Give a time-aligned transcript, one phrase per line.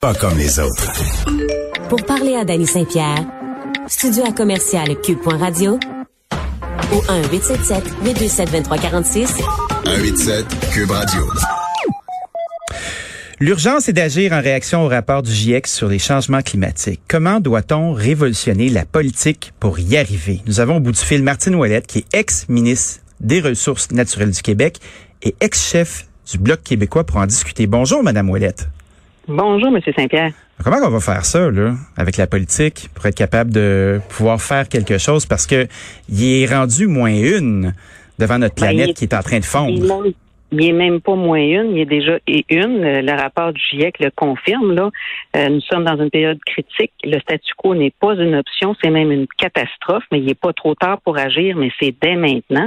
[0.00, 0.92] Pas comme les autres.
[1.88, 3.18] Pour parler à Danny Saint-Pierre,
[3.88, 5.76] studio à commercial cube.radio
[6.92, 7.00] ou
[8.04, 9.26] 1-877-827-2346.
[9.84, 11.28] 187 Cube Radio.
[13.40, 17.00] L'urgence est d'agir en réaction au rapport du GIEC sur les changements climatiques.
[17.08, 20.42] Comment doit-on révolutionner la politique pour y arriver?
[20.46, 24.42] Nous avons au bout du fil Martine Ouellette, qui est ex-ministre des Ressources naturelles du
[24.42, 24.78] Québec
[25.24, 27.66] et ex-chef du Bloc québécois pour en discuter.
[27.66, 28.68] Bonjour, Madame Ouellette.
[29.28, 29.80] Bonjour, M.
[29.94, 30.32] Saint-Pierre.
[30.64, 34.68] Comment on va faire ça, là, avec la politique, pour être capable de pouvoir faire
[34.68, 35.26] quelque chose?
[35.26, 35.66] Parce que
[36.08, 37.74] il est rendu moins une
[38.18, 39.70] devant notre Ben, planète est- qui est en train de fondre.
[39.70, 40.14] Il est-
[40.50, 42.82] Il est même pas moins une, il est déjà et une.
[42.82, 44.74] Euh, Le rapport du GIEC le confirme.
[44.74, 44.88] Là,
[45.36, 46.90] Euh, nous sommes dans une période critique.
[47.04, 50.04] Le statu quo n'est pas une option, c'est même une catastrophe.
[50.10, 52.66] Mais il n'est pas trop tard pour agir, mais c'est dès maintenant.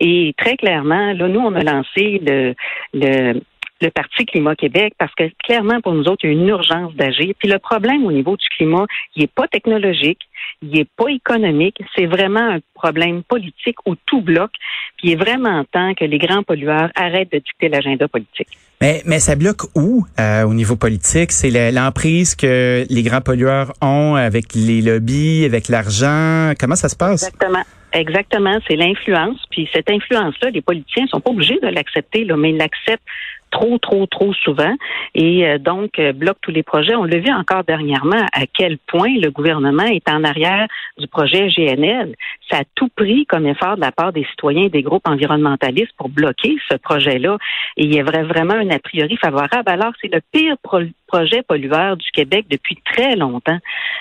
[0.00, 2.54] Et très clairement, là, nous on a lancé le
[2.94, 3.40] le
[3.80, 6.94] le Parti Climat Québec parce que clairement pour nous autres il y a une urgence
[6.94, 7.34] d'agir.
[7.38, 10.20] Puis le problème au niveau du climat, il n'est pas technologique,
[10.62, 14.52] il n'est pas économique, c'est vraiment un problème politique où tout bloque.
[14.98, 18.48] Puis il est vraiment temps que les grands pollueurs arrêtent de dicter l'agenda politique.
[18.80, 21.32] Mais, mais ça bloque où euh, au niveau politique?
[21.32, 26.52] C'est l'emprise que les grands pollueurs ont avec les lobbies, avec l'argent.
[26.58, 27.24] Comment ça se passe?
[27.24, 27.64] Exactement.
[27.94, 29.38] Exactement, c'est l'influence.
[29.50, 33.06] Puis cette influence-là, les politiciens sont pas obligés de l'accepter, là, mais ils l'acceptent
[33.54, 34.74] trop, trop, trop souvent
[35.14, 36.96] et euh, donc euh, bloquent tous les projets.
[36.96, 40.66] On l'a vu encore dernièrement à quel point le gouvernement est en arrière
[40.98, 42.14] du projet GNL.
[42.50, 45.94] Ça a tout pris comme effort de la part des citoyens et des groupes environnementalistes
[45.96, 47.38] pour bloquer ce projet-là.
[47.76, 49.68] Et il y avait vraiment un a priori favorable.
[49.68, 53.58] Alors, c'est le pire pro- projet pollueur du Québec depuis très longtemps.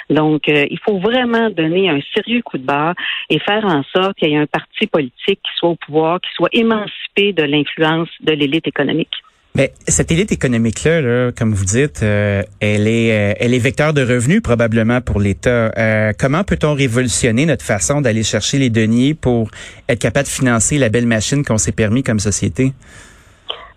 [0.09, 2.95] Donc, euh, il faut vraiment donner un sérieux coup de barre
[3.29, 6.31] et faire en sorte qu'il y ait un parti politique qui soit au pouvoir, qui
[6.33, 9.13] soit émancipé de l'influence de l'élite économique.
[9.55, 13.93] Mais cette élite économique-là, là, comme vous dites, euh, elle est euh, elle est vecteur
[13.93, 15.71] de revenus probablement pour l'État.
[15.77, 19.51] Euh, comment peut-on révolutionner notre façon d'aller chercher les deniers pour
[19.87, 22.73] être capable de financer la belle machine qu'on s'est permis comme société?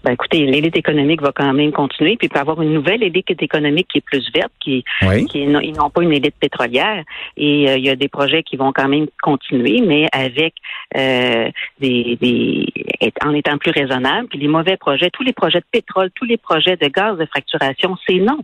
[0.06, 3.02] Ben, écoutez, l'élite économique va quand même continuer, puis il peut y avoir une nouvelle
[3.02, 5.26] élite économique qui est plus verte, qui, Oui.
[5.26, 7.02] qui est ils n'ont pas une élite pétrolière.
[7.36, 10.54] Et euh, il y a des projets qui vont quand même continuer, mais avec
[10.96, 11.50] euh,
[11.80, 12.66] des, des
[13.24, 14.28] en étant plus raisonnables.
[14.28, 17.26] Puis les mauvais projets, tous les projets de pétrole, tous les projets de gaz de
[17.26, 18.38] fracturation, c'est non.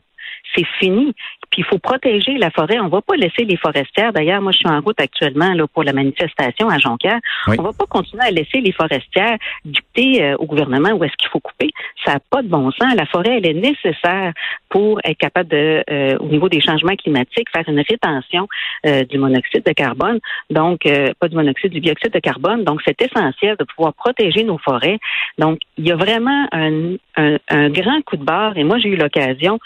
[0.54, 1.14] C'est fini.
[1.50, 2.80] Puis il faut protéger la forêt.
[2.80, 4.12] On va pas laisser les forestières.
[4.12, 7.20] D'ailleurs, moi, je suis en route actuellement là, pour la manifestation à Jonquière.
[7.47, 7.56] Oui.
[7.58, 11.28] On va pas continuer à laisser les forestières dicter euh, au gouvernement où est-ce qu'il
[11.28, 11.70] faut couper.
[12.04, 12.94] Ça n'a pas de bon sens.
[12.94, 14.32] La forêt, elle est nécessaire
[14.69, 18.48] pour être capable de, euh, au niveau des changements climatiques, faire une rétention
[18.86, 20.19] euh, du monoxyde de carbone.
[20.50, 22.64] Donc, euh, pas du monoxyde, du dioxyde de carbone.
[22.64, 24.98] Donc, c'est essentiel de pouvoir protéger nos forêts.
[25.38, 28.56] Donc, il y a vraiment un, un, un grand coup de barre.
[28.56, 29.58] Et moi, j'ai eu l'occasion,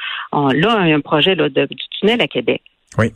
[0.70, 2.62] un projet là, de, du tunnel à Québec.
[2.98, 3.12] Oui.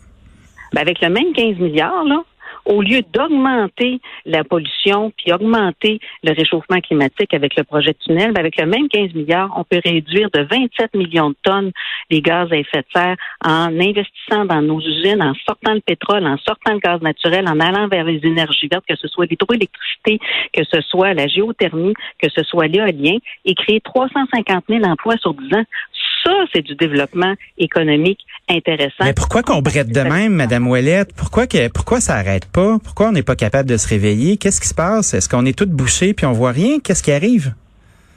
[0.73, 2.23] Ben, avec le même 15 milliards, là,
[2.65, 8.33] au lieu d'augmenter la pollution puis augmenter le réchauffement climatique avec le projet de tunnel,
[8.33, 11.73] ben, avec le même 15 milliards, on peut réduire de 27 millions de tonnes
[12.11, 16.27] les gaz à effet de serre en investissant dans nos usines, en sortant le pétrole,
[16.27, 20.19] en sortant le gaz naturel, en allant vers les énergies vertes, que ce soit l'hydroélectricité,
[20.53, 25.35] que ce soit la géothermie, que ce soit l'éolien, et créer 350 000 emplois sur
[25.35, 25.65] 10 ans.
[26.25, 29.05] Ça, c'est du développement économique intéressant.
[29.05, 31.15] Mais pourquoi qu'on brette de même, Madame Ouellette?
[31.17, 32.79] Pourquoi que pourquoi ça arrête pas?
[32.83, 34.37] Pourquoi on n'est pas capable de se réveiller?
[34.37, 35.15] Qu'est-ce qui se passe?
[35.15, 36.79] Est-ce qu'on est toutes bouchées puis on voit rien?
[36.81, 37.55] Qu'est-ce qui arrive?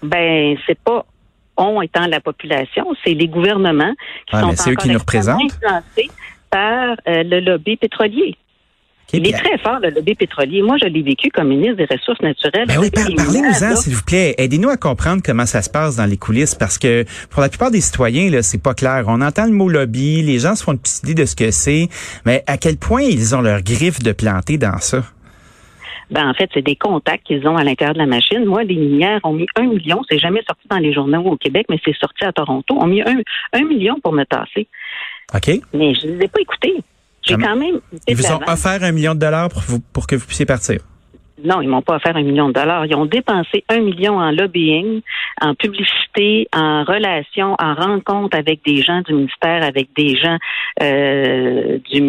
[0.01, 1.05] Ben, c'est pas
[1.55, 3.93] on étant la population, c'est les gouvernements
[4.27, 5.39] qui Ah, sont eux qui nous représentent.
[5.43, 6.09] influencés
[6.49, 8.35] par euh, le lobby pétrolier.
[9.11, 10.61] Il est très fort, le lobby pétrolier.
[10.63, 12.65] Moi, je l'ai vécu comme ministre des Ressources naturelles.
[12.67, 14.33] Ben oui, par- parlez-nous-en, s'il vous plaît.
[14.39, 17.69] Aidez-nous à comprendre comment ça se passe dans les coulisses, parce que pour la plupart
[17.69, 19.03] des citoyens, là, c'est pas clair.
[19.07, 21.51] On entend le mot lobby, les gens se font une petite idée de ce que
[21.51, 21.89] c'est,
[22.25, 25.03] mais à quel point ils ont leur griffe de planter dans ça?
[26.09, 28.45] Ben, en fait, c'est des contacts qu'ils ont à l'intérieur de la machine.
[28.45, 30.01] Moi, les minières ont mis un million.
[30.09, 32.75] C'est jamais sorti dans les journaux au Québec, mais c'est sorti à Toronto.
[32.79, 33.17] ont mis un,
[33.53, 34.67] un million pour me tasser.
[35.33, 35.59] OK?
[35.73, 36.73] Mais je ne les ai pas écoutés.
[37.25, 37.79] J'ai quand même.
[38.07, 40.79] Ils vous ont offert un million de dollars pour, vous- pour que vous puissiez partir.
[41.43, 42.85] Non, ils m'ont pas offert un million de dollars.
[42.85, 45.01] Ils ont dépensé un million en lobbying,
[45.41, 50.37] en publicité, en relations, en rencontre avec des gens du ministère, avec des gens
[50.81, 51.99] euh, du,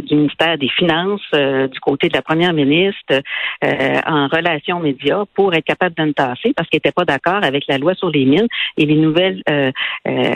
[0.00, 3.20] du ministère des Finances, euh, du côté de la première ministre,
[3.64, 7.40] euh, en relations médias pour être capable de me tasser parce qu'ils n'étaient pas d'accord
[7.42, 8.48] avec la loi sur les mines
[8.78, 9.70] et les nouvelles euh,
[10.06, 10.32] euh,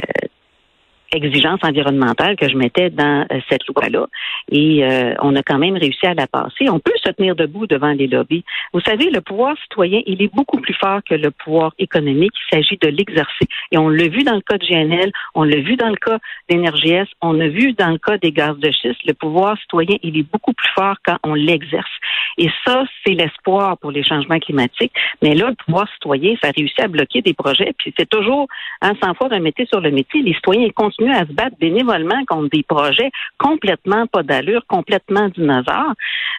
[1.13, 4.07] exigence environnementale que je mettais dans euh, cette loi-là.
[4.51, 6.69] Et euh, on a quand même réussi à la passer.
[6.69, 8.45] On peut se tenir debout devant les lobbies.
[8.73, 12.33] Vous savez, le pouvoir citoyen, il est beaucoup plus fort que le pouvoir économique.
[12.51, 13.47] Il s'agit de l'exercer.
[13.71, 16.19] Et on l'a vu dans le cas de GNL, on l'a vu dans le cas
[16.49, 19.01] d'Énergies, on l'a vu dans le cas des gaz de schiste.
[19.07, 21.91] Le pouvoir citoyen, il est beaucoup plus fort quand on l'exerce.
[22.39, 24.93] Et ça, c'est l'espoir pour les changements climatiques.
[25.23, 27.73] Mais là, le pouvoir citoyen, ça réussit à bloquer des projets.
[27.79, 28.49] Puis c'est toujours,
[28.81, 32.51] hein, sans fois remettre sur le métier, les citoyens continuent à se battre bénévolement contre
[32.51, 35.95] des projets complètement pas d'allure, complètement dinosaures,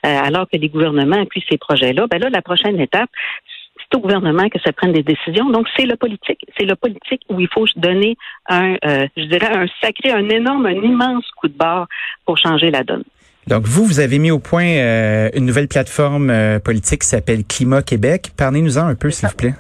[0.06, 2.08] euh, alors que les gouvernements appuient ces projets-là.
[2.10, 3.10] Ben là, la prochaine étape,
[3.78, 5.50] c'est au gouvernement que ça prenne des décisions.
[5.50, 6.40] Donc, c'est le politique.
[6.58, 8.16] C'est le politique où il faut donner
[8.50, 11.88] un, euh, je dirais, un sacré, un énorme, un immense coup de barre
[12.26, 13.04] pour changer la donne.
[13.48, 16.32] Donc, vous, vous avez mis au point euh, une nouvelle plateforme
[16.64, 18.32] politique qui s'appelle Climat Québec.
[18.38, 19.54] Parlez-nous-en un peu, s'il vous plaît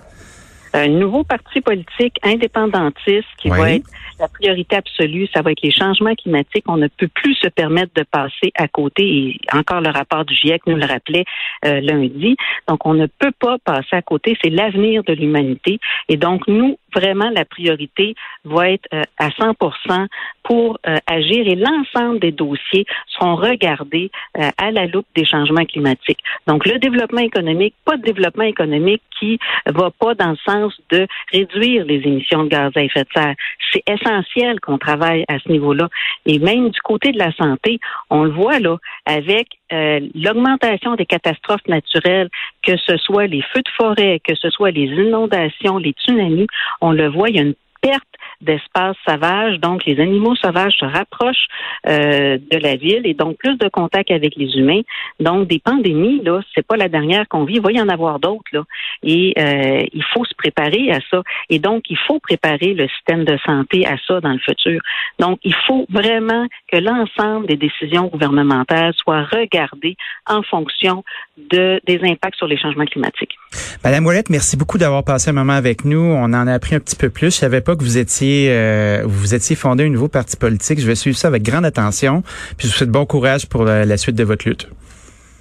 [0.74, 3.88] un nouveau parti politique indépendantiste qui va être
[4.20, 6.66] la priorité absolue, ça va être les changements climatiques.
[6.68, 9.04] On ne peut plus se permettre de passer à côté.
[9.04, 11.25] Et encore le rapport du GIEC nous le rappelait
[11.66, 12.36] euh, lundi.
[12.68, 14.38] Donc, on ne peut pas passer à côté.
[14.44, 15.80] C'est l'avenir de l'humanité.
[16.10, 20.07] Et donc, nous, vraiment, la priorité va être euh, à 100%
[20.44, 24.12] pour euh, agir et l'ensemble des dossiers seront regardés
[24.57, 26.19] à la loupe des changements climatiques.
[26.48, 31.07] Donc, le développement économique, pas de développement économique qui va pas dans le sens de
[31.31, 33.36] réduire les émissions de gaz à effet de serre.
[33.72, 35.90] C'est essentiel qu'on travaille à ce niveau-là.
[36.25, 37.80] Et même du côté de la santé,
[38.10, 42.30] on le voit là, avec euh, l'augmentation des catastrophes naturelles,
[42.62, 46.48] que ce soit les feux de forêt, que ce soit les inondations, les tsunamis,
[46.81, 48.03] on le voit, il y a une perte
[48.41, 49.59] d'espace sauvage.
[49.59, 51.47] Donc, les animaux sauvages se rapprochent
[51.88, 54.81] euh, de la ville et donc plus de contact avec les humains.
[55.19, 57.56] Donc, des pandémies, là, c'est pas la dernière qu'on vit.
[57.56, 58.63] Il va y en avoir d'autres, là.
[59.03, 61.21] Et euh, il faut se préparer à ça.
[61.50, 64.81] Et donc, il faut préparer le système de santé à ça dans le futur.
[65.19, 69.95] Donc, il faut vraiment que l'ensemble des décisions gouvernementales soient regardées
[70.27, 71.03] en fonction
[71.38, 73.35] de, des impacts sur les changements climatiques.
[73.83, 76.00] Madame Ouellette, merci beaucoup d'avoir passé un moment avec nous.
[76.00, 77.27] On en a appris un petit peu plus.
[77.27, 80.80] Je savais pas que vous étiez, euh, vous étiez fondé un nouveau parti politique.
[80.80, 82.24] Je vais suivre ça avec grande attention.
[82.58, 84.68] Puis je vous souhaite bon courage pour la, suite de votre lutte.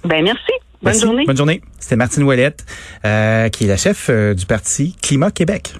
[0.03, 0.51] Ben merci.
[0.81, 1.25] Bonne journée.
[1.25, 1.61] Bonne journée.
[1.79, 2.65] C'était Martine Ouellette,
[3.05, 5.75] euh, qui est la chef euh, du parti Climat Québec.